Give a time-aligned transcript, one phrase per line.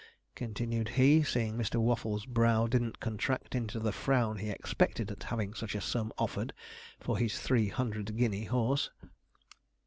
[0.33, 1.75] continued he, seeing Mr.
[1.75, 6.53] Waffles' brow didn't contract into the frown he expected at having such a sum offered
[6.99, 8.89] for his three hundred guinea horse.